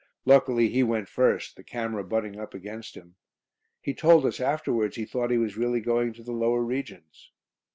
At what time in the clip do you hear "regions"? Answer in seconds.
6.63-7.29